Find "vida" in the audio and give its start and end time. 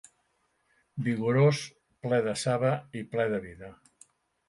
3.49-3.75